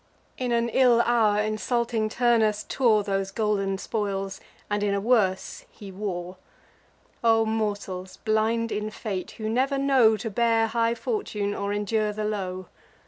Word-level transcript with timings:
In 0.35 0.51
an 0.51 0.69
ill 0.69 0.99
hour 1.01 1.39
insulting 1.43 2.09
Turnus 2.09 2.65
tore 2.67 3.03
Those 3.03 3.29
golden 3.29 3.77
spoils, 3.77 4.41
and 4.67 4.81
in 4.81 4.95
a 4.95 4.99
worse 4.99 5.65
he 5.69 5.91
wore. 5.91 6.37
O 7.23 7.45
mortals, 7.45 8.17
blind 8.17 8.71
in 8.71 8.89
fate, 8.89 9.29
who 9.37 9.47
never 9.47 9.77
know 9.77 10.17
To 10.17 10.31
bear 10.31 10.65
high 10.65 10.95
fortune, 10.95 11.53
or 11.53 11.71
endure 11.71 12.13
the 12.13 12.25
low! 12.25 12.65